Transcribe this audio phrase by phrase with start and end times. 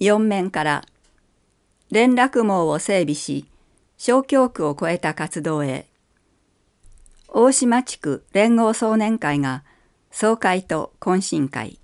[0.00, 0.84] 4面から
[1.90, 3.46] 連絡網を整備し
[3.98, 5.86] 小教区を超えた活動へ。
[7.28, 9.62] 大島地区連合総年会が
[10.10, 11.78] 総会と懇親会。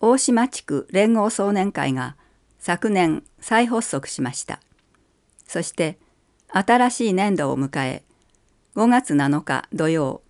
[0.00, 2.14] 大島地区連合総年会が
[2.58, 4.60] 昨年再発足しました。
[5.46, 5.98] そして
[6.48, 8.02] 新しい年度を迎え
[8.76, 10.20] 5月7日土曜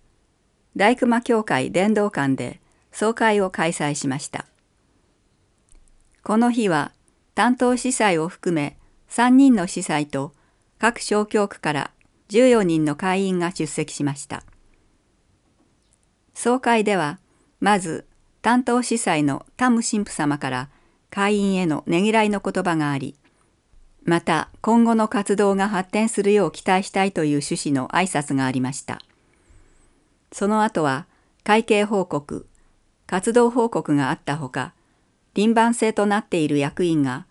[0.77, 2.61] 大熊教会伝道館で
[2.93, 4.45] 総会を開催しました。
[6.29, 6.91] この日は
[7.33, 8.77] 担当司祭を含め
[9.09, 10.31] 3人の司祭と
[10.77, 11.91] 各小教区から
[12.29, 14.43] 14人の会員が出席しました。
[16.35, 17.17] 総会では
[17.59, 18.05] まず
[18.43, 20.69] 担当司祭のタム神父様から
[21.09, 23.15] 会員へのねぎらいの言葉があり
[24.03, 28.99] また今後の活動が発展するよう期待したいという趣旨の挨拶がありました。
[30.31, 31.07] その後は
[31.43, 32.45] 会計報告
[33.07, 34.75] 活動報告があったほか
[35.33, 37.25] 輪番制となっている役員が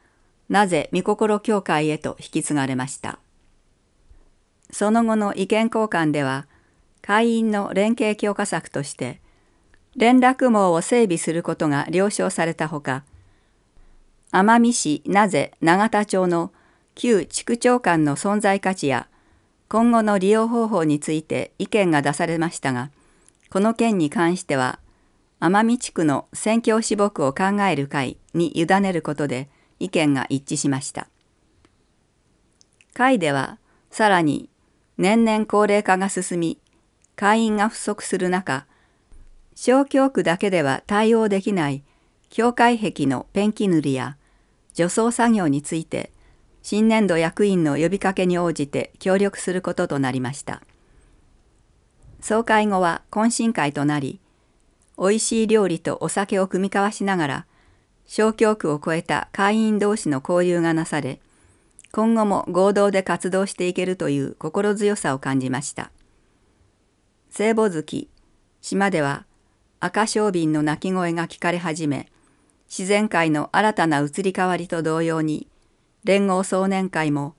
[0.48, 3.18] なぜ御心協会へと引き継がれました。
[4.70, 6.46] その後の意見交換では
[7.02, 9.20] 会員の連携強化策として
[9.96, 13.04] 連絡網を整備することが了承されたほか
[14.30, 16.52] 奄美市名瀬永田町の
[16.94, 19.08] 旧地区長間の存在価値や
[19.68, 22.90] 今後の利用方法について意見が出されましたが
[23.50, 24.78] この件に関しては
[25.40, 31.08] 奄美地区の宣教師牧を考える会に委ねることで意見が一致しました。
[32.92, 33.58] 会では
[33.90, 34.50] さらに
[34.96, 36.58] 年々高齢化が進み
[37.14, 38.66] 会員が不足する中
[39.54, 41.84] 小教区だけでは対応できない
[42.30, 44.16] 教会壁のペンキ塗りや
[44.74, 46.12] 除草作業について
[46.62, 50.62] 新年度役員の呼びかけに応じて協力することとなりました。
[52.20, 54.20] 総会後は懇親会となり
[54.98, 57.46] 美味しい料理とお酒を酌み交わしながら
[58.06, 61.20] 小教区を超えた会員同士の交流がなされ
[61.92, 65.90] 今後も合同で活動していけるという心強さを感じました
[67.30, 68.08] 聖母月
[68.60, 69.24] 島では
[69.80, 72.08] 赤小瓶の鳴き声が聞かれ始め
[72.68, 75.46] 自然界の新たな移り変わりと同様に
[76.04, 77.34] 連合総年会も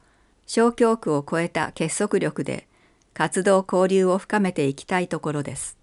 [0.45, 2.67] 小教区を超えた結束力で
[3.13, 5.78] 活動交流を深めていきたいところです。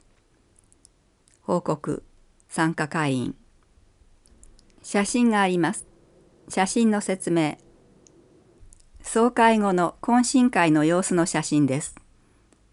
[1.47, 2.03] 報告
[2.49, 3.37] 参加会員。
[4.83, 5.87] 写真があります。
[6.49, 7.57] 写真の説明。
[9.01, 11.95] 総会後の懇親会の様子の写真です。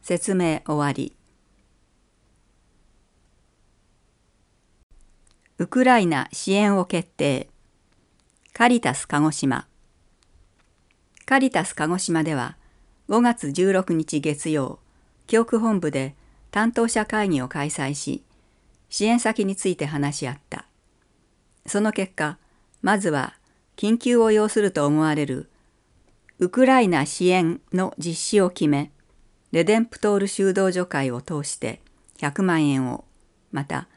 [0.02, 1.16] 説明終わり。
[5.60, 7.52] ウクライナ支援を決定。
[8.54, 9.68] カリタス鹿児島。
[11.28, 12.58] カリタス鹿児島では
[13.08, 14.80] 5月16日月曜
[15.28, 16.16] 教区本部で
[16.50, 18.24] 担当者会議を開催し
[18.94, 20.68] 支援先について話し合った
[21.66, 22.38] その結果
[22.84, 23.34] まずは
[23.76, 25.50] 緊急を要すると思われる
[26.38, 28.92] ウクライナ支援の実施を決め
[29.52, 31.82] レデンプトール修道女会を通して
[32.20, 33.04] 100万円を
[33.52, 33.88] また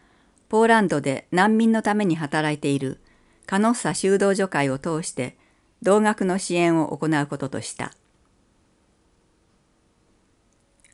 [0.48, 2.98] ポーランドで難民のために働いている
[3.44, 5.36] カノッサ修道女会を通して
[5.82, 7.92] 同額の支援を行うこととした。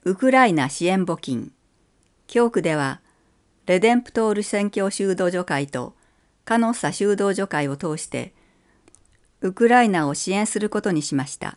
[0.03, 1.53] ウクライナ支援募金
[2.27, 3.01] 教区では
[3.67, 5.95] レデンプトール宣教修道女会と
[6.45, 8.35] カノッサ修道女会を通して
[9.41, 11.57] ウクライナを支援することにしました。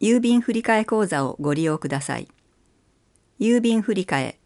[0.00, 2.28] 郵便振替口座をご利用ください。
[3.38, 4.36] 郵便振替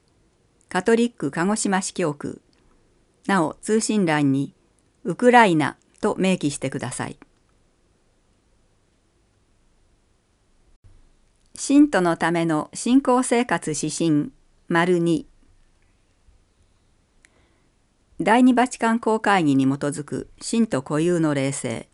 [0.68, 2.40] カトリック鹿児島市教区
[3.26, 4.54] なお通信欄に
[5.04, 7.18] ウクライナと明記してください。
[11.54, 14.32] 信徒のための信仰生活指針
[14.68, 15.26] 丸2
[18.20, 21.88] 第二バチカン公会議に基づく信徒固有の霊性。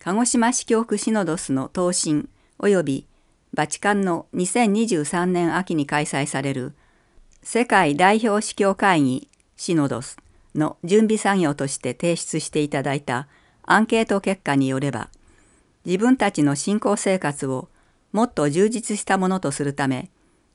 [0.00, 2.28] 鹿児島市教区シノドスの答申
[2.58, 3.06] 及び
[3.54, 6.74] バチカンの2023年秋に開催される
[7.42, 10.18] 世界代表司教会議シノドス
[10.54, 13.28] の準備作業として提出していただいた
[13.62, 15.08] アンケート結果によれば
[15.86, 17.68] 自分たちの信仰生活を
[18.14, 20.08] もっと充実したものとするため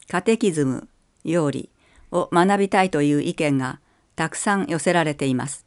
[0.07, 0.87] カテキズム
[1.25, 1.69] 料理
[2.09, 3.81] を学びたいという意見が
[4.15, 5.65] たくさん寄せられています。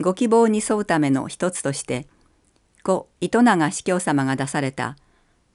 [0.00, 2.06] ご希望に沿うための一つとして
[2.84, 4.96] 故糸永司教様が出された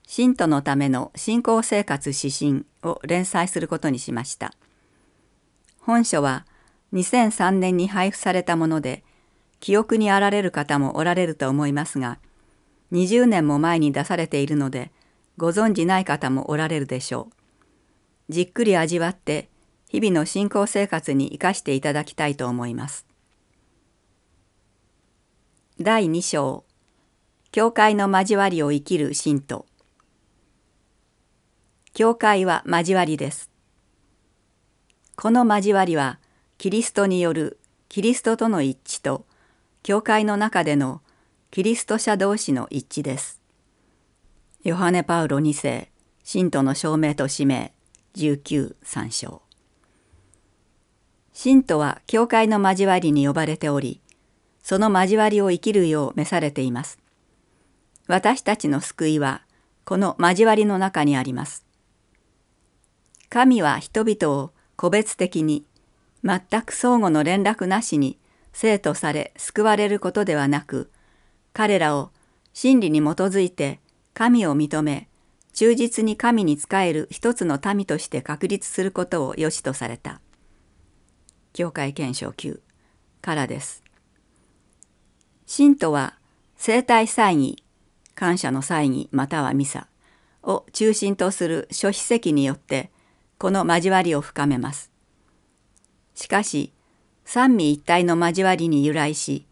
[0.06, 4.52] 信徒のための信仰生活指針を連載することにしました。
[5.80, 6.44] 本書は
[6.92, 9.02] 2003年に配布されたもので
[9.60, 12.18] 記憶にあられる方もおられると思いますが
[12.92, 14.90] 20年も前に出されているので
[15.36, 18.32] ご存じない方もおられるでしょう。
[18.32, 19.48] じっくり味わって
[19.88, 23.06] 日々の信仰生活に生かしていただきたいと思います。
[25.80, 26.64] 第2章
[27.50, 29.66] 教会の交わりを生きる信徒
[31.92, 33.50] 教会は交わりです。
[35.16, 36.18] この交わりは
[36.56, 37.58] キリストによる
[37.90, 39.26] キリストとの一致と
[39.82, 41.02] 教会の中での
[41.50, 43.41] キリスト者同士の一致です。
[44.64, 45.90] ヨハネ・パウロ2世
[46.22, 47.72] 信徒の証明と使命
[48.14, 48.76] 19
[49.10, 49.42] 章
[51.32, 54.00] 信徒は教会の交わりに呼ばれており
[54.62, 57.00] その交わりを生きるよう召されています。
[58.06, 59.42] 私たちの救いは
[59.84, 61.66] この交わりの中にあります。
[63.28, 65.66] 神は人々を個別的に
[66.22, 68.16] 全く相互の連絡なしに
[68.52, 70.92] 生徒され救われることではなく
[71.52, 72.12] 彼らを
[72.52, 73.80] 真理に基づいて
[74.14, 75.08] 神を認め
[75.52, 80.20] 忠実に神に仕える一つの民として確立することを良しとされた。
[81.52, 82.60] 教会憲章9
[83.20, 83.82] からです。
[85.46, 86.14] 信徒は
[86.56, 87.62] 生体祭儀、
[88.14, 89.88] 感謝の祭儀またはミサ
[90.42, 92.90] を中心とする諸史跡によって
[93.38, 94.90] この交わりを深めます。
[96.14, 96.72] しかし
[97.24, 99.46] 三位一体の交わりに由来し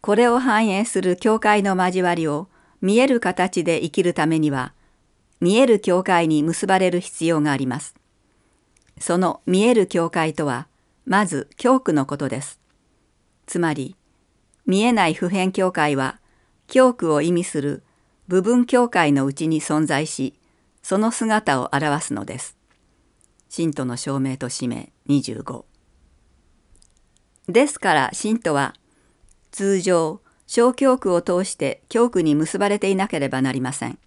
[0.00, 2.48] これを反映する教会の交わりを
[2.80, 4.72] 見える形で生きるためには
[5.40, 7.94] 見える教会に結ばれる必要があります。
[8.98, 10.66] その見える教会とは
[11.06, 12.60] まず教区のことです。
[13.46, 13.96] つまり
[14.66, 16.20] 見えない普遍教会は
[16.66, 17.82] 教区を意味する
[18.26, 20.34] 部分教会のうちに存在し
[20.82, 22.56] その姿を表すのです。
[23.48, 25.64] 信徒の証明と使命25
[27.48, 28.74] ですから信徒は
[29.50, 33.98] 通常小教区を通して教区に結ばれていなければなりません。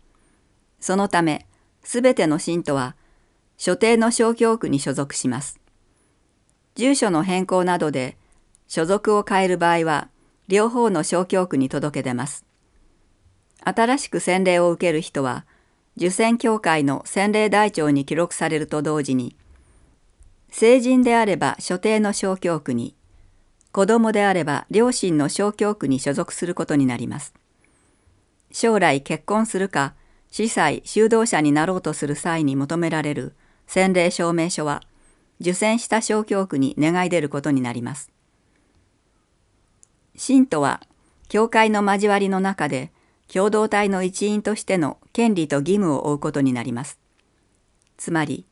[0.79, 1.45] そのため
[1.83, 2.95] すべての信徒は
[3.57, 5.59] 所定の小教区に所属します。
[6.73, 8.17] 住所の変更などで
[8.67, 10.09] 所属を変える場合は
[10.47, 12.43] 両方の小教区に届け出ます。
[13.63, 15.45] 新しく洗礼を受ける人は
[15.95, 19.35] 受洗教会の洗礼台帳に記録されると同時に
[20.49, 22.95] 成人であれば所定の小教区に
[23.71, 27.33] 子供であれば両親の小教区に所属することになります。
[28.51, 29.93] 将来結婚するか
[30.29, 33.33] 司祭修道者になろうとする際に求められる
[33.67, 34.81] 洗礼証明書は
[35.39, 38.11] 受選した小教区に願い出ることになります。
[40.15, 40.81] 信徒は
[41.29, 42.91] 教会の交わりの中で
[43.31, 46.99] 共同体の一員としての権利と義務を負うことになります。
[47.97, 48.45] つまり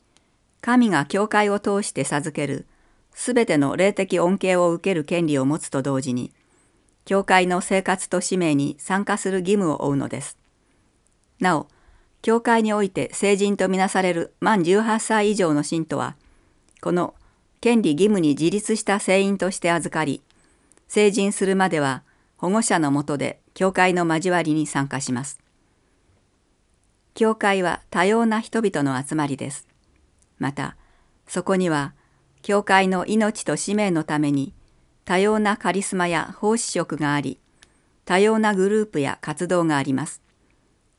[0.62, 2.66] 神が教会を通して授ける
[3.14, 6.32] すべての霊的恩恵を受ける権利を持つと同時に
[7.06, 10.38] 教会の生活と使命に参加する義務を負うのです。
[11.40, 11.68] なお
[12.22, 16.16] 教会において成人とみなされる満18歳以上の信徒は
[16.82, 17.16] この
[17.62, 20.22] 権利義務に自立した聖員として預かり
[20.88, 22.04] 成人するまでは
[22.38, 25.40] 保護者のもとで教会の交わりに参加します。
[27.16, 29.68] 教会は多様な人々の集まりです。
[30.38, 30.78] また
[31.28, 31.94] そこには
[32.42, 34.54] 教会の命と使命のために
[35.06, 37.40] 多様なカリスマや奉仕職があり
[38.06, 40.22] 多様なグループや活動があります。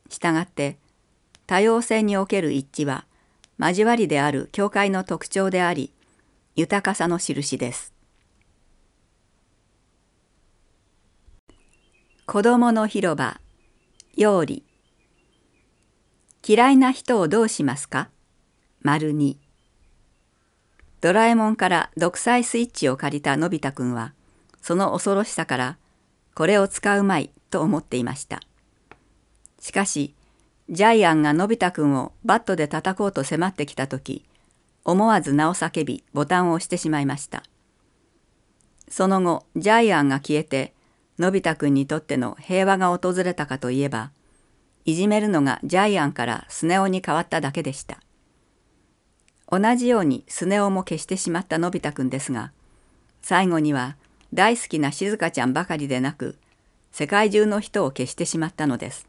[0.09, 0.77] したがって
[1.47, 3.05] 多様性における一致は
[3.59, 5.91] 交わりである教会の特徴であり
[6.55, 7.93] 豊かさの印です。
[12.25, 13.41] 子供の広場
[14.15, 14.63] より
[16.47, 18.09] 嫌いな人をどうしますか？
[18.81, 19.37] 丸二
[21.01, 24.13] ドラえもんから独裁スイッチを借りたのび太くんは
[24.61, 25.77] その恐ろしさから
[26.35, 28.39] これを使うまいと思っていました。
[29.59, 30.13] しかし
[30.69, 34.25] ジャイアンがのび太くんをバットで叩こうと迫ってきた時
[34.85, 37.43] 思わず名を叫びボタンを押してしまいました。
[38.87, 40.73] その後ジャイアンが消えて
[41.17, 44.11] のび太くんにとっての平和が訪れたかといえば
[44.85, 47.99] いじめるのがジャイアンからスネ夫に変わっただけでした。
[49.51, 52.51] 同じようにスネ夫も消してしまったのび太くんですが
[53.21, 53.97] 最後には
[54.33, 56.37] 大好きな静香ちゃんばかりでなく
[56.91, 59.07] 世界中の人を消してしまったのです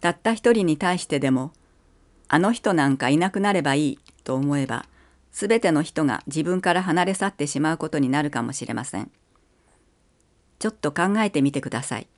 [0.00, 1.52] たった一人に対してでも
[2.28, 4.84] あの人なんかいなくなればいいと思えば
[5.32, 9.10] 全ての人が自分から離れ去ってしまうことになるかもしれません。
[10.58, 12.08] ちょっと考えてみてください。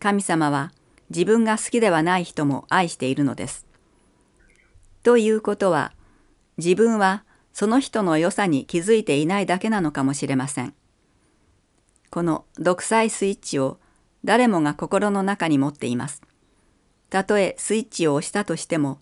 [0.00, 0.72] 神様は
[1.10, 3.66] 自分が好きではない人も愛しているのです。
[5.02, 5.92] ということは
[6.58, 10.74] 自分はその人の良さに気づいていないだけなのかもしれません。
[12.10, 13.78] この独裁スイッチを
[14.24, 16.22] 誰もが心の中に持っています。
[17.10, 19.00] たとえスイッチを押したとしても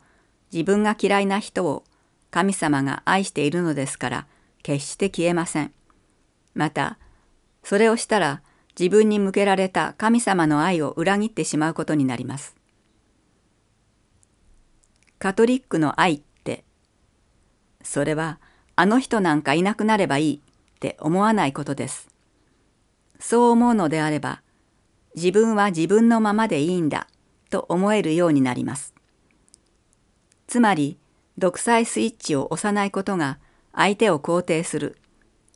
[0.53, 1.85] 自分が嫌いな人を
[2.31, 4.27] 神様が愛しているのですから
[4.63, 5.73] 決して消えません。
[6.55, 6.99] また
[7.63, 8.43] それをしたら
[8.79, 12.57] 自分に向けられた神様の愛を裏切ってしまうことになります。
[15.19, 16.23] カトリックの愛
[17.85, 18.41] それは
[18.75, 22.09] あの人なんかいなくなればいいって思わないことです。
[23.21, 24.43] そう思うのであれば
[25.15, 27.07] 自分は自分のままでいいんだ
[27.51, 28.95] と思えるようになります。
[30.49, 30.99] つまり
[31.39, 33.39] 独裁スイッチを押さないことが
[33.73, 34.99] 相手を肯定する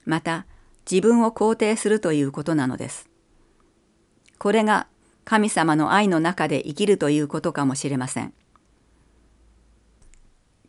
[0.05, 0.47] また
[0.91, 3.11] 自分を肯定するということなのです。
[4.39, 4.87] これが
[5.25, 8.33] 神様の愛の中で生きるということかもしれません。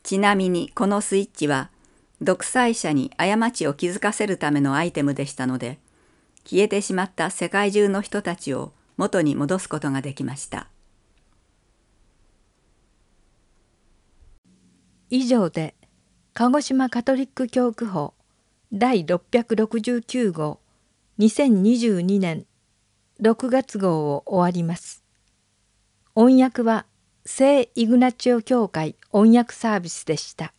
[0.10, 1.70] ちなみにこのスイッチは
[2.20, 5.78] 独裁者に過ちを気づかせるためのアイテムでしたので
[6.46, 10.68] 消えてしまった世界中の人たちを元に戻すことができました。
[15.12, 15.76] 以上で
[16.34, 18.16] 鹿児島カトリック教区法
[18.74, 20.60] 第669号
[21.20, 22.48] 2022年
[23.22, 25.04] 6月号を終わります。
[26.16, 26.88] 音訳は
[27.32, 30.52] 聖イグナチオ教会音訳サービスでした。